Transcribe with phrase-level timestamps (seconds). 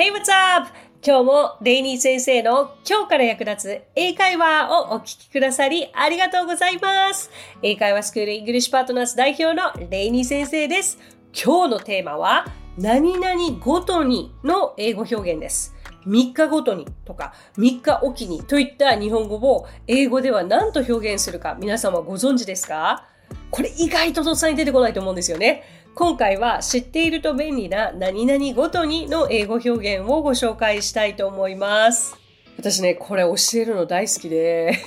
[0.00, 0.70] Hey, what's up?
[1.06, 7.30] 今日もレイニー先生の今日から役立つ英会話をお聞きくださりありがとうございます。
[7.60, 10.98] 英会話スクールイングリッシュパートナーズ代表のレイニー先生です。
[11.34, 12.46] 今日のテーマは
[12.78, 15.74] 何々ごとにの英語表現です。
[16.06, 23.06] 3日ごとにとか3日おきにといった日本語を英語では何と表現するか皆様ご存知ですか？
[23.50, 25.62] これ意外ととっさに出てこないと思うんですよね。
[25.94, 32.16] 今回は知っていると便利な何々ごとにの英語表現をご紹介したいと思います。
[32.58, 34.78] 私ね、これ教えるの大好きで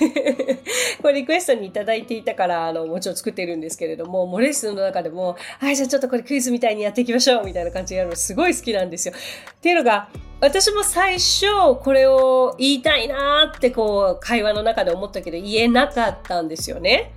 [1.02, 9.14] これリクエストにいただいていたから、あの、もちろん作ってるんですけれども、もうレッスンの中でも、はい、じゃあちょっとこれクイズみたいにやっていきましょうみたいな感じでやるのすごい好きなんですよ。
[9.14, 10.08] っていうのが、
[10.40, 11.46] 私も最初
[11.82, 17.12] これを言いたいなーってこう会話の中で思ったけど言えなかったんですよね。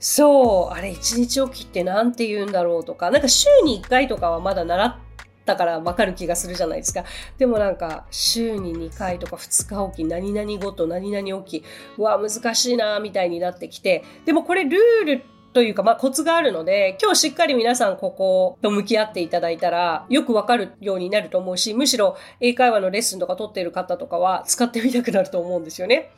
[0.00, 4.96] そう、あれ一日おきって何て言うんだろうとか、なんか週に1回とかはまだ習っ
[5.44, 7.04] たからわかる気がするじゃないですか。
[7.36, 11.62] でもなんか週に2回とか2日おき、何々ごと何々おき、
[11.98, 26.12] うわ、難しいなみたいになってきて、でもこれルールというか、まあ、コツがあるので、今日しっかり皆さんここと向き合っていただいたら、よくわかるようになると思うし、むしろ英会話のレッスンとか取っている方とかは使ってみたくなると思うんですよね。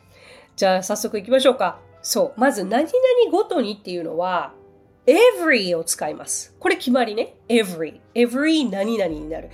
[0.55, 1.81] じゃあ早速行きましょうか。
[2.03, 2.41] そう。
[2.41, 2.92] まず、何々
[3.31, 4.53] ごとにっていうのは、
[5.06, 6.55] every を使います。
[6.58, 7.34] これ決まりね。
[7.48, 8.00] every。
[8.14, 9.50] every 何々になる。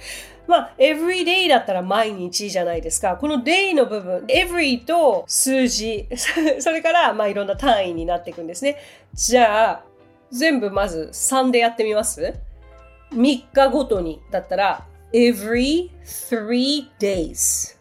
[0.46, 3.16] まあ、every day だったら毎日じゃないですか。
[3.16, 6.08] この day の部分、every と数字、
[6.60, 8.78] それから、まあ、いろんな単位になっていくんですね。
[9.12, 9.84] じゃあ、
[10.30, 12.34] 全部まず3でやってみます
[13.12, 17.76] ?3 日ごとにだったら、every three days。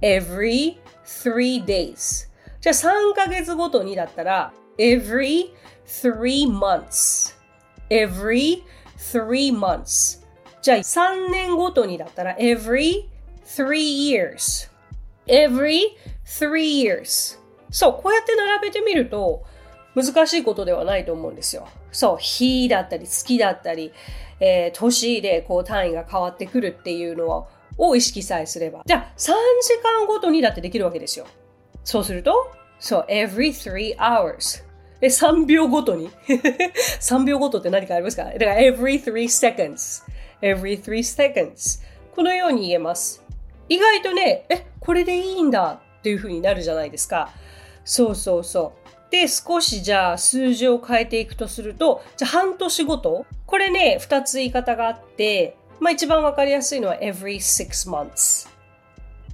[0.00, 2.28] every three days。
[2.62, 5.52] じゃあ3ヶ月ごとにだったら、every
[5.84, 7.36] three months.
[7.90, 8.62] every
[8.96, 10.24] three months.
[10.62, 13.08] じゃあ3年ごとにだったら、every
[13.44, 14.70] three years.
[15.26, 17.36] every three years.
[17.72, 19.42] そう、こうやって並べてみると、
[19.96, 21.66] 難しいことではないと思うんですよ。
[21.90, 23.92] そう、日だったり、月だったり、
[24.38, 28.84] えー、年でこう単位が変わってくるっていうのを意識さえすれば。
[28.86, 29.32] じゃあ、3時
[29.82, 31.26] 間ごとにだってできるわけですよ。
[31.84, 34.64] そうすると、そう、every three hours。
[35.00, 38.24] え、3秒ごとに ?3 秒ごとって何かありますか？
[38.24, 40.04] だから every three seconds。
[40.40, 41.82] every three seconds。
[42.14, 43.24] このように言えます。
[43.68, 47.30] 意外とね、え、これでいいんだっていう風になるじゃないですか。
[47.84, 49.10] そうそうそう。
[49.10, 53.26] で、少しじゃあ数字を変えていくとすると、じゃあ半年ごと？
[53.46, 58.48] これね、2つ言い方があって、まあ一番わかりやすいのは every six months。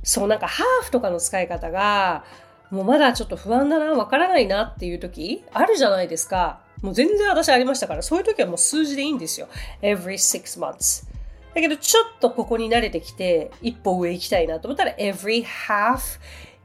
[0.08, 2.24] そう、なんかハーフとかの使い方が、
[2.70, 6.60] もうまだちょっと不安だな、わからないなっていう時あるじゃないですか。
[6.80, 9.48] もう全然私ありましたから、そういう時はもう数字でいいんですよ。
[9.82, 11.06] every six months。
[11.54, 16.18] だけどちょっとここに慣れてきて、一歩上行きたいなと思ったら every half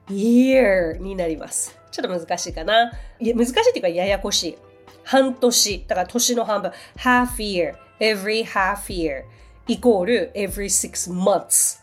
[0.07, 1.77] year になります。
[1.91, 2.93] ちょっと難しいかな。
[3.19, 4.57] いや難しいっていうかややこしい。
[5.03, 5.85] 半年。
[5.85, 6.71] だから年の半分。
[6.95, 7.75] half year.
[7.99, 9.23] every half year
[9.67, 11.82] イコール every six months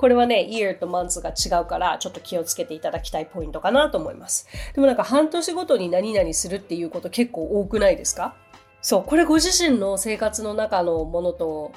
[0.00, 4.46] これはね、year と months が違うから、ちょっと気をつけていただきたいポイントかなと思います。
[4.74, 8.34] でもなんか半年ごとに何々するっていうこと結構多くないですか？
[8.80, 11.72] そう、これご自身の生活の中のものと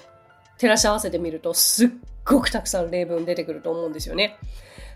[0.57, 1.89] 照らし合わせてみると、すっ
[2.23, 4.38] ごくたくさん例文出てくると思うんですよね。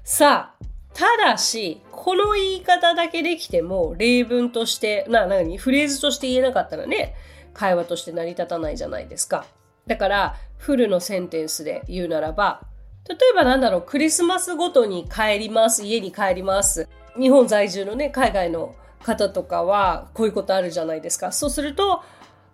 [0.05, 7.13] さあ、ただし、この言い方だけできても、例文として、な、なに、フレーズとして言えなかったらね、
[7.53, 9.45] 会話として成り立たないじゃないですか。
[9.85, 12.61] だから、フルのセンテンスで言うならば、
[13.07, 16.89] 例えばなんだろう、クリスマスごとに帰ります、家に帰ります。
[17.17, 21.31] 日本在住のね、海外の方とかは、こういうことあるじゃないですか。
[21.31, 22.03] そうすると、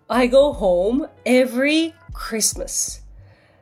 [0.08, 3.02] I go home every Christmas.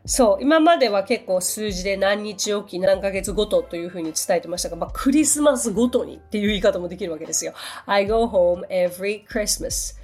[0.06, 7.54] そう、今までは結構数字で何日おき何ヶ月ごとというふうに伝えてましたが、まあ、クリスマスごとにっていう言い方もできるわけですよ。
[7.86, 10.01] I go home every Christmas.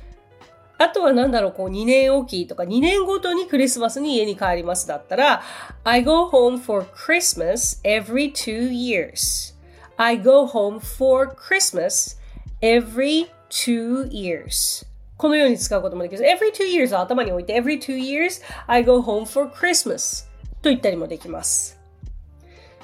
[0.77, 5.41] あとはなんだろう、こう2年おきとか2年ごとにクリスマスに家に帰りますだったら
[5.83, 9.55] I go home for Christmas every two years.
[9.97, 12.17] I go home for Christmas
[12.61, 14.85] every two years.
[15.17, 16.23] このように使うこともできます。
[16.23, 20.27] every two years を頭に置いて every two years I go home for Christmas
[20.61, 21.79] と言ったりもできます。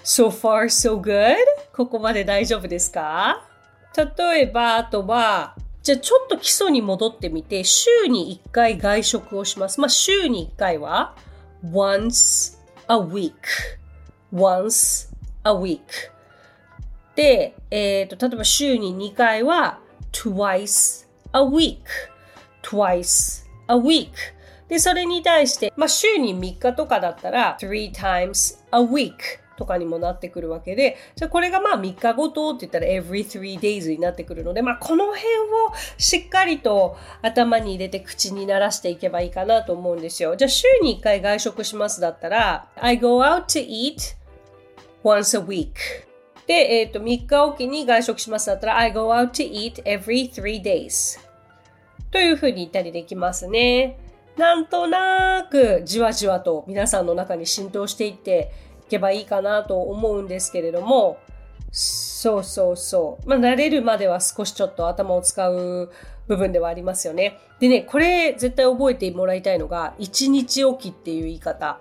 [0.03, 1.35] So far so good?
[1.73, 3.47] ここまで大丈夫ですか
[3.95, 9.81] 例えば、あとは、じゃあちょっと基礎に戻ってみて、週に1回外食をします。
[9.81, 11.13] まあ週に1回は
[11.61, 12.57] once
[12.87, 13.33] a week.
[14.33, 15.13] once
[15.43, 15.81] a week.
[17.15, 19.79] で、えっ、ー、と、例えば週に2回は
[20.13, 21.79] twice a week.
[22.63, 24.09] twice a week.
[24.69, 35.23] で、それに対して、まあ、週に3日とかだったら、three times a week とかにもなってくるわけで、じゃあこれがまあ3日ごとって言ったら every three days になってくるので、まあこの辺を
[35.97, 40.35] しっかりと頭に入れて口に鳴らしていけばいいかなと思うんですよ。
[40.35, 44.17] じゃあ週に1回外食しますだったら、I go out to eat
[45.03, 45.69] once a week.
[46.45, 51.19] で、えっ、ー、と、3日おきに外食しますだったら、I go out to eat every three days.
[52.11, 53.97] というふうに言ったりできますね。
[54.37, 58.51] なんとなくじわじわと皆さんの中に浸透していって
[58.95, 61.17] けばいいかなと思うんですけれども、
[61.71, 63.29] そうそうそう。
[63.29, 65.91] まあ、慣れるまでは少しちょっと頭を使う
[66.27, 67.39] 部分ではありますよね。
[67.59, 71.79] でね、これ絶対覚えてもらいたいのが、一日おきっていう言い方。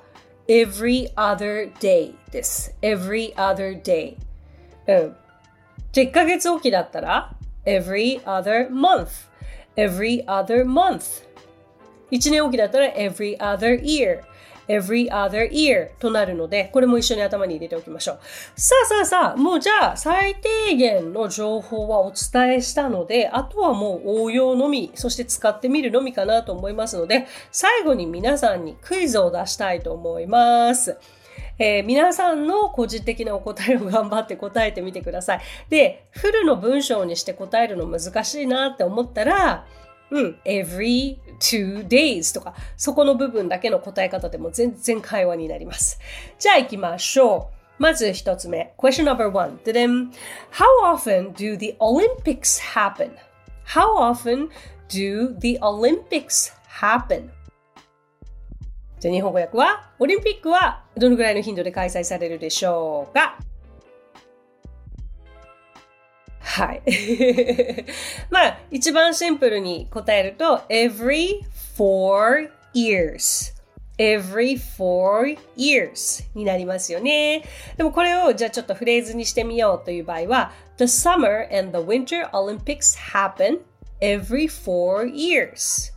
[0.48, 2.74] every other day です。
[2.82, 4.16] every other day。
[4.86, 5.16] うん。
[5.92, 7.36] じゃ1ヶ月おきだったら
[7.66, 9.28] every other month。
[9.76, 11.24] every other month。
[12.10, 14.22] 1年おきだったら every other year。
[14.72, 18.18] Every other year となるので、これも一緒に頭に入れておきましょう。
[18.56, 30.96] さあさあさあ、もうじゃあ最低限の情報はお伝えしたので、あとはもう応用のみ、そして使ってみるのみかなと思いますので、最後に皆さんにクイズを出したいと思います。
[31.58, 35.40] えー、皆さんの個人的なお答えを頑張って答えてみてください。
[35.68, 39.66] で、フルの文章にして答えるの難しいなって思ったら、
[40.12, 45.98] うん、every two days とか、そこの部分だけの答え方でも全然会話になります。
[46.38, 47.82] じゃあ行きましょう。
[47.82, 48.74] まず一つ目。
[48.76, 49.58] Question number one.
[50.50, 53.12] How often do the Olympics happen?
[53.64, 54.50] How often
[54.90, 57.30] do the Olympics happen?
[59.00, 63.38] じゃあ日本語訳は、オリンピックはどのぐらいの頻度で開催されるでしょうか
[66.42, 66.82] はい。
[68.30, 71.40] まあ、一番シンプルに答えると、every
[71.76, 73.52] four years。
[73.98, 77.44] every four years になりますよね。
[77.76, 83.60] でもこれをじゃあちょっとフレーズにしてみようという場合は、The summer and the winter Olympics happen
[84.00, 85.91] every four years.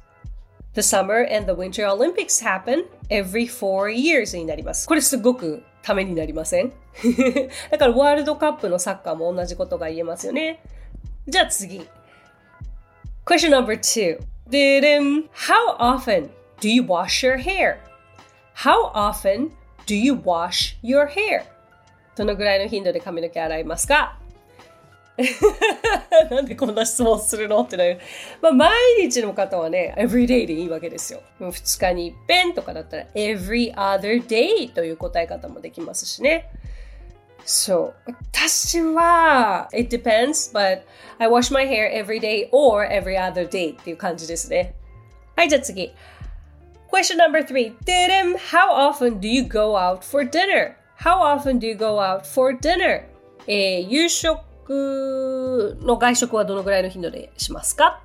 [0.75, 4.88] The summer and the winter Olympics happen every four years になります。
[4.88, 6.74] これすごくためになりません
[7.69, 10.62] だからワールドカップのサッカーも同じことが言えますよね。
[11.27, 11.88] じゃあ次。
[13.25, 16.30] Question number two.How often
[16.60, 17.77] do you wash your hair?
[18.56, 19.51] How often
[19.86, 21.44] do you wash your hair?
[22.16, 24.18] どのぐらいの頻度で髪の毛洗いますか
[26.30, 28.00] なんでこんな質問するのってなる。
[28.42, 31.22] まあ、毎日の方はね、everyday でいいわけですよ。
[31.40, 36.50] 2日に一遍とかだったら every other day という答え方もできますしね。
[37.46, 38.12] そう。
[38.34, 40.82] 私は、it depends, but
[41.20, 44.76] I wash my hair every day or every other day っていう感じですね。
[45.36, 45.94] はい、じゃあ次。
[46.92, 47.74] Question number three.
[47.86, 50.76] Didem, how often do you go out for dinner?
[50.98, 53.04] How often do you go out for dinner?
[53.48, 54.40] えー、夕食
[54.74, 58.02] の外食はどのぐらいの頻度でしますか？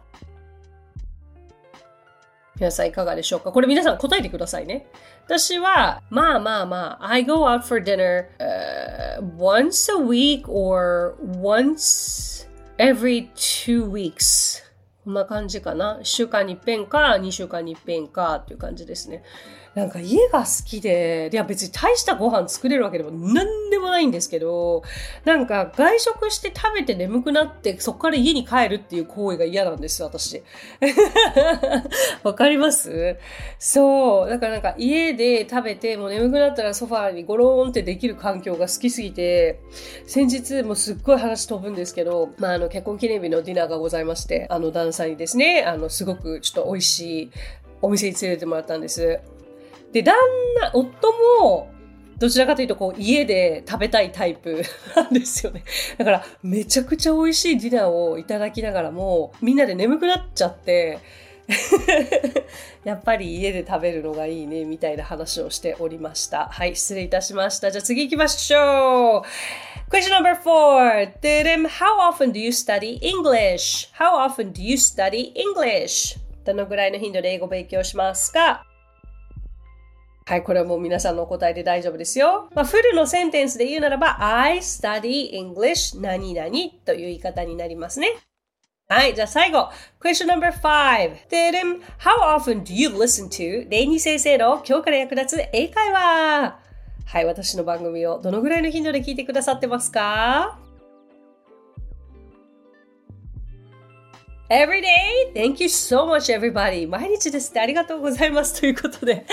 [2.57, 3.53] 皆さんいかがでしょうか？
[3.53, 4.87] これ皆さん答えてくださいね。
[5.25, 12.49] 私は、まあまあまあ、I go out for dinner、uh, once a week or once
[12.79, 14.63] every two weeks.
[15.05, 15.99] こんな感じかな。
[16.01, 19.23] 1週間に一遍か、2週間に一遍かっていう感じですね。
[19.75, 24.83] なんか家が好きで、いや別に大したご飯作れるわけでも何でもないんですけど、
[25.25, 30.43] なんか外食して食べて眠くなってそこから家に帰るっていう行為が嫌なんです私。
[32.25, 33.17] わかります？
[33.61, 34.29] そう。
[34.29, 39.61] だからなんか家で食べてもう眠くなったらソファーにゴローンってできる環境が好きすぎて、
[40.05, 47.31] 先日もうすっごい話飛ぶんですけど、まああの結婚記念日のディナーがございまして、あの旦那さんにですね、あのすごくちょっと美味しい
[47.81, 49.21] お店に連れてもらったんです。
[49.93, 50.15] で、旦
[50.61, 51.71] 那、夫も、
[52.19, 54.63] どちらかというと、こう、家で食べたいタイプ
[54.95, 55.65] なんですよね。
[55.97, 60.99] だから、めちゃくちゃ美味しいディナーをいただきながらも、みんなで眠くなっちゃって、
[62.85, 66.47] やっぱり家で食べるのがいいね、みたいな話をしておりました。
[66.47, 67.71] はい、失礼いたしました。
[67.71, 69.91] じゃあ次行きましょう。
[69.91, 71.11] Question number four.
[71.69, 73.91] How often do you study English?
[73.99, 76.19] How often do you study English?
[76.45, 78.70] どのぐらいの頻度で英語勉強しますか？
[80.31, 82.49] はい、これはもう皆さんのお答えで大丈夫ですよ。
[82.55, 86.49] まあ、フルのセンテンスで言うならば、I study English 何々
[86.85, 88.13] という言い方になりますね。
[88.89, 89.71] はい、じゃあ最後。
[90.01, 91.17] Question number five.
[91.99, 96.61] How often do you listen to レイニー先生の今日から役立つ英会話
[97.07, 100.61] はい、私の番組をどのぐらいの頻度で聞いてくださってますか？
[104.51, 105.31] Every day.
[105.33, 106.89] Thank you so much, everybody.
[106.89, 108.61] 毎日ですってありがとうございます。
[108.61, 109.25] ということで、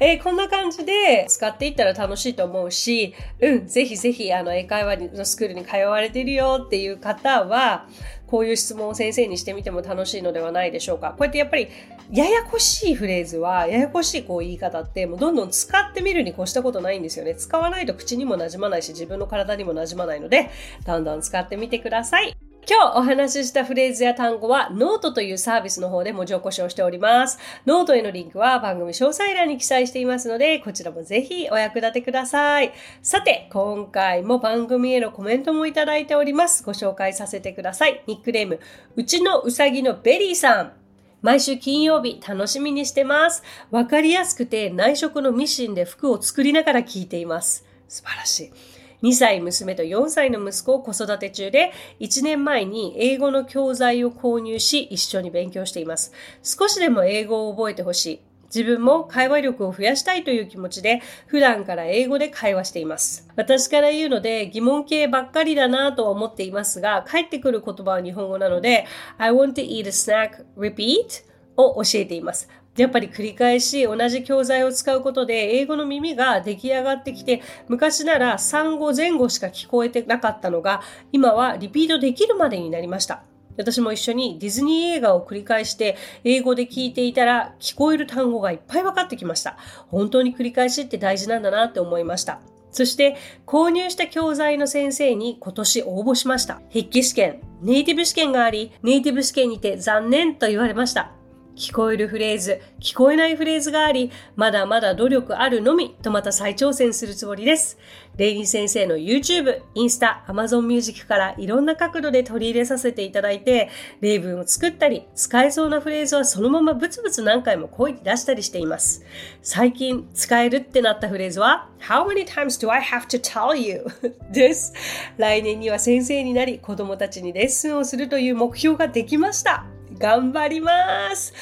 [0.00, 7.86] えー、こんな感じで使っていったら楽しいと思うし、うん、ぜひぜひ、あの、英会話のスクールに通われてるよっていう方は、
[8.26, 11.10] こういう質問を先生にしてみても楽しいのではないでしょうか。
[11.10, 11.68] こうやってやっぱり、
[12.10, 17.36] ややこしいフレーズは、ややこしいこう言い方って、もうどんどん使ってみるに越したことないんですよね。
[17.36, 20.50] 使わないと口にも馴染まないし、自分の体にも馴染まないので、
[20.84, 22.43] どんどん使ってみてください。
[22.66, 27.38] 今日お話ししたフレーズや単語はノートというサービスの方で文字起こしをしております。
[27.66, 32.72] ノートへのリンクは番組詳細欄に記載していますので、こちらもぜひお役立てください。
[33.02, 36.64] さて、今回も番組へのコメントもいただいております。
[36.64, 38.02] ご紹介させてください。
[38.06, 38.58] ニックネーム、
[38.96, 40.72] うちのうさぎのベリーさん。
[41.20, 43.42] 毎週金曜日楽しみにしてます。
[43.70, 47.66] わかりやすくて内職のミシンで服を作りながら聞いています。
[47.88, 48.73] 素晴らしい。
[49.04, 56.10] 2歳娘と4歳の息子を子育て中で、1年前に英語の教材を購入し、一緒に勉強しています。
[56.42, 58.20] 少しでも英語を覚えてほしい。
[58.46, 63.28] 自分も会話力を増やしたいという気持ちで普段から英語で会話しています。
[63.36, 68.86] 私から言うので疑問形ばっかりだなとは思っていますが、返ってくる言葉は日本語なので
[69.18, 71.24] I want to eat a snack, repeat
[71.56, 72.48] を教えています。
[72.76, 83.24] やっぱり繰り返し同じ教材を使うことで英語の耳が出来上がってきて昔なら産後前後しか聞こえてなかったのが今はリピートできるまでになりました。
[83.56, 89.56] 私も一緒にディズニー映画を繰り返して英語で聞いていたら聞こえる単語がいっぱい分かってきました。
[89.88, 92.40] 本当に繰り返しって大事なんだなって思いました。
[92.72, 93.16] そして
[93.46, 96.60] 購入した教材の先生に今年応募しました。
[96.70, 101.12] 筆記試験、ネイティブ試験があり、ネイティブ試験にて残念と言われました。
[101.56, 107.78] 聞こえるフレーズ、聞こえないフレーズがあり、まだまだ努力あるのみとまた再挑戦するつもりです。
[108.16, 113.70] レイニー先生の YouTube、インスタ、Amazon Music からいろんな角度で取り入れさせていただいて、
[114.00, 119.04] 例文を作ったり、使えそうなフレーズはそのままブツブツ何回も声に出したりしています。
[119.42, 123.84] 最近使えるってなったフレーズは、How many times do I have to tell you?
[124.32, 124.72] です。
[125.18, 129.73] 来年には先生になり、子供たちにレッスンをするという目標ができました。
[129.98, 131.32] 頑張ります。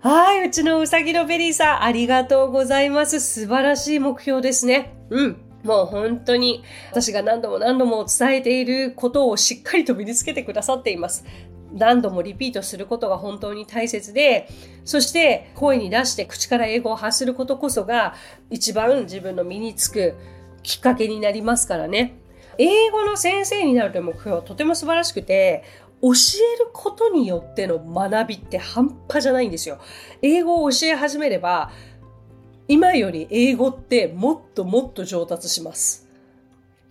[0.00, 3.20] はい、うちのうさぎのベリーさん、ありがとうございます。
[3.20, 4.94] 素晴らしい目標ですね。
[5.10, 5.36] うん。
[5.62, 11.24] もう本当に私が何度も何度も伝えていることをしっかりと身につけてくださっています。
[11.72, 14.48] 何度もリピートすることが本当に大切で、
[14.84, 18.14] そして声に出して口から英語を発することこそが
[18.50, 20.16] 一番自分の身につく
[20.62, 22.14] きっかけになりますからね。
[22.58, 25.64] 英語の先生になるという目標はとても素晴らしくて、
[26.02, 29.78] 教えることによっての学びって半端じゃないんですよ。
[30.20, 31.70] 英語を教え始めれば、
[32.66, 36.08] 今より英語ってもっともっと上達します。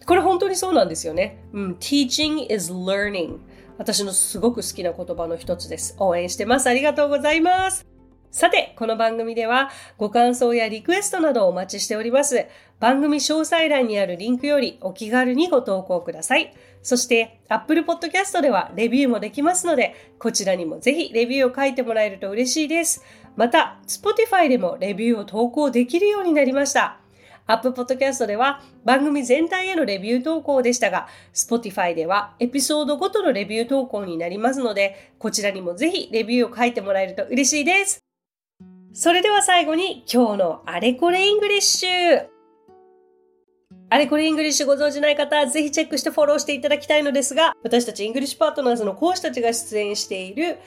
[0.06, 1.44] これ本当にそうなんですよね。
[1.51, 3.39] うん、teaching is learning。
[3.77, 5.96] 私のすごく好きな言葉の一つです。
[6.00, 6.68] 応援してます。
[6.68, 7.86] ありがとうございます。
[8.32, 12.46] さて、この番組ではご感想やリクエストなどをお待ちしております。
[12.81, 16.51] 番組詳細欄にあるリンクよりお気軽にご投稿ください。
[16.81, 23.03] そして Apple Podcast ではレビューもできますので、こちらにもぜひレビューを書いてもらえると嬉しいです。
[23.35, 26.97] また、Spotify でもレビューを投稿できるようになりました。
[27.45, 38.00] アップポッドキャストでは番組全体へのレビュー投稿でしたが、Spotify ではエピソードごとのレビュー投稿になりますので、こちらにもぜひレビューを書いてもらえると嬉しいです。
[38.93, 42.30] それでは最後に今日のあれこれイングリッシュ。
[43.93, 50.60] あれこれイングリッシュご存知ない方、ぜひチェックしてフォローしていただきたいのですが、私たちイングリッシュパートナーズの講師たちが出演している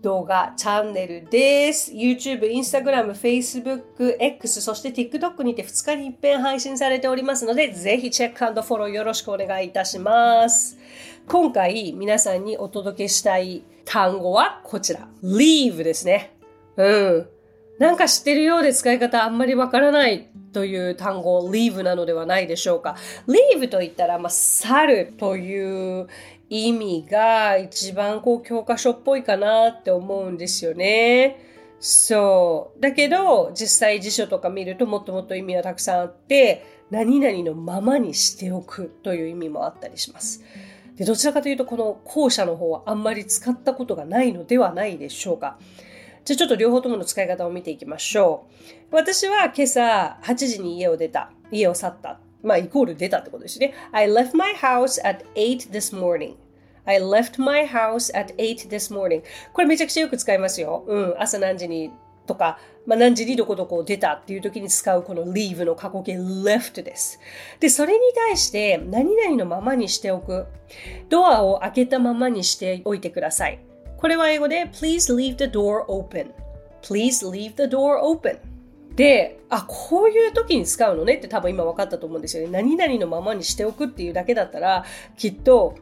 [0.00, 1.90] 動画チャンネルです。
[1.90, 10.78] YouTube、Instagram、Facebook、X、そして TikTok にて2日に一遍配信されておりますので、ぜひチェックフォローよろしくお願いいたします。
[11.26, 15.08] 今回皆さんにお届けしたい単語はこちら。
[15.24, 16.36] leave ですね。
[16.76, 17.28] うん。
[17.80, 22.96] なんか知ってるようで使い方あんまりわからないという単語、leave なのではないでしょうか。
[23.28, 26.08] leave と言ったら、まあ、去るという
[26.50, 31.38] 意味が一番こう教科書っぽいかなって思うんですよね。
[31.78, 32.80] そう。
[32.80, 40.42] だけど、実際辞書とか見るともっともっと意味はたくさんあって、何々のままにしておくという意味もあったりします。
[40.96, 45.56] でどちらかというと、この後者の方はあんまり使ったことがないのではないでしょうか。
[46.28, 48.44] じゃちょっと両方ともの使い方を見ていきましょ
[48.90, 48.94] う。
[48.94, 51.30] 私は今朝8時に家を出た。
[51.50, 52.20] 家を去った。
[52.42, 53.72] まあ、イコール出たってことですね。
[53.92, 56.34] I left my house at 8 this morning.
[56.84, 59.22] I left my house at 8 this morning.
[59.54, 60.84] これめちゃくちゃよく使いますよ。
[60.86, 61.14] うん。
[61.18, 61.90] 朝何時に
[62.26, 67.20] とか、まあ、何時にどこどこ出たっていう時に使うこの leave の過去形 left です。
[67.58, 70.46] で、それに対して何々のままにしておく。
[71.08, 73.67] ドアを開けたままにしておいてください。
[73.98, 76.30] これは英語で Please leave the door open.
[76.82, 78.38] Please leave the door open.
[78.94, 82.50] で、あ、こういう時に使うのねって多分今分かったと思うんですよね。
[82.50, 84.84] 何々のままにしておくっていうだけだったら、
[85.16, 85.76] きっと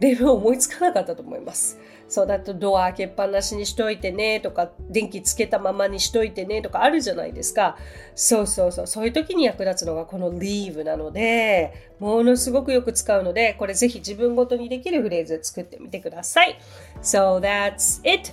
[0.00, 1.78] 例文思いつかなかったと思います。
[2.10, 7.78] そうだとドア開けっぱなしにしといてねとか電気つけたままにしといてねとかあるじゃないですか。
[8.16, 8.86] そうそうそう。
[8.88, 16.58] そういう時に役立つのがこの leave なのでものすごくよく使うのでこれぜひ自分ごとにできるフレーズ作ってみてください。
[17.00, 18.32] So that's it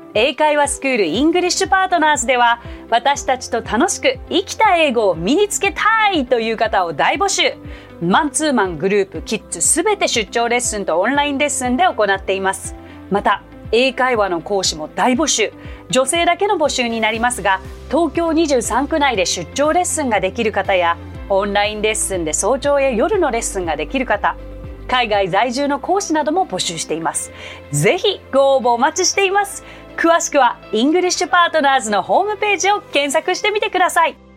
[0.13, 7.53] 英会話スクールイングリッシュパートナーズでは私たちと楽しく生きた英語を身につけたいという方を大募集
[8.01, 12.75] マンツーマングループキッズすべて出張レッスンとオンラインレッスンで行っています
[13.09, 15.53] また英会話の講師も大募集
[15.89, 20.97] 女性だけの募集になりますが東京23区内で出張レッスンができる方や
[21.29, 24.35] オンラインレッスンで早朝や夜のレッスンができる方
[24.91, 27.31] 海外在住の講師なども募集しています。
[27.71, 29.63] ぜひご応募お待ちしています。
[29.97, 34.30] 詳しくはイングリッシュパートナーズのホームページを検索してみてください。